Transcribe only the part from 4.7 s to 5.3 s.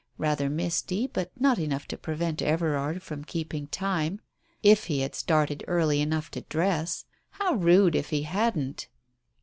he had